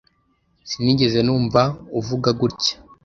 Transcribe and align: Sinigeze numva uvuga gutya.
Sinigeze 0.69 1.19
numva 1.25 1.61
uvuga 1.99 2.29
gutya. 2.39 2.73